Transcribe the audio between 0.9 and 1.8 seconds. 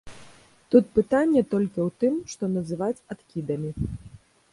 пытанне толькі